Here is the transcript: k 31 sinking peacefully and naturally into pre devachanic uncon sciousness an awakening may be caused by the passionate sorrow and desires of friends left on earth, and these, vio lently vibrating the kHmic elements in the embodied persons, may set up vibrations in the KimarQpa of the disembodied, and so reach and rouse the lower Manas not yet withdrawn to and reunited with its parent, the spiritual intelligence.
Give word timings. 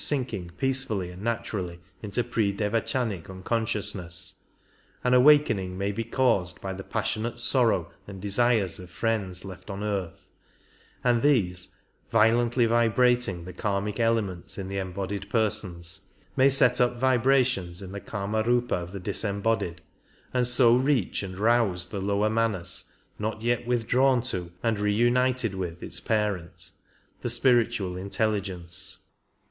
k 0.01 0.03
31 0.03 0.07
sinking 0.23 0.49
peacefully 0.57 1.11
and 1.11 1.21
naturally 1.21 1.79
into 2.01 2.23
pre 2.23 2.51
devachanic 2.51 3.25
uncon 3.25 3.43
sciousness 3.65 4.37
an 5.03 5.13
awakening 5.13 5.77
may 5.77 5.91
be 5.91 6.03
caused 6.03 6.59
by 6.59 6.73
the 6.73 6.83
passionate 6.83 7.37
sorrow 7.37 7.91
and 8.07 8.19
desires 8.19 8.79
of 8.79 8.89
friends 8.89 9.45
left 9.45 9.69
on 9.69 9.83
earth, 9.83 10.25
and 11.03 11.21
these, 11.21 11.69
vio 12.09 12.35
lently 12.49 12.67
vibrating 12.67 13.45
the 13.45 13.53
kHmic 13.53 13.99
elements 13.99 14.57
in 14.57 14.69
the 14.69 14.79
embodied 14.79 15.29
persons, 15.29 16.11
may 16.35 16.49
set 16.49 16.81
up 16.81 16.95
vibrations 16.97 17.79
in 17.79 17.91
the 17.91 18.01
KimarQpa 18.01 18.71
of 18.71 18.93
the 18.93 18.99
disembodied, 18.99 19.81
and 20.33 20.47
so 20.47 20.75
reach 20.75 21.21
and 21.21 21.37
rouse 21.37 21.89
the 21.89 22.01
lower 22.01 22.27
Manas 22.27 22.91
not 23.19 23.43
yet 23.43 23.67
withdrawn 23.67 24.23
to 24.23 24.51
and 24.63 24.79
reunited 24.79 25.53
with 25.53 25.83
its 25.83 25.99
parent, 25.99 26.71
the 27.21 27.29
spiritual 27.29 27.95
intelligence. 27.95 29.03